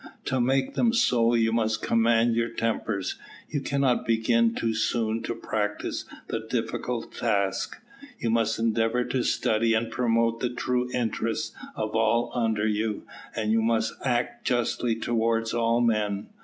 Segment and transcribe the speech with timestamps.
[0.25, 3.19] To make them so, you must command your tempers
[3.49, 7.77] (you cannot begin too soon to practise the difficult task),
[8.17, 13.03] you must endeavour to study and promote the true interests of all under you,
[13.35, 16.29] and you must act justly towards all men.